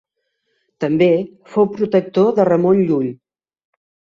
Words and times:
També 0.83 1.09
fou 1.57 1.69
protector 1.75 2.33
de 2.41 2.49
Ramon 2.51 2.83
Llull. 2.89 3.13